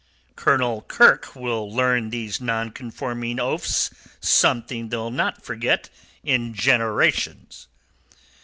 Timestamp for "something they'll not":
4.19-5.45